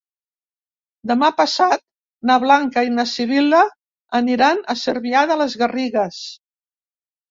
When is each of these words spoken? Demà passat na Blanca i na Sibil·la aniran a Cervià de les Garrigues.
Demà 1.11 1.29
passat 1.41 1.83
na 2.31 2.39
Blanca 2.45 2.85
i 2.89 2.93
na 2.97 3.07
Sibil·la 3.13 3.63
aniran 4.25 4.67
a 4.77 4.81
Cervià 4.89 5.27
de 5.35 5.43
les 5.45 5.63
Garrigues. 5.65 6.29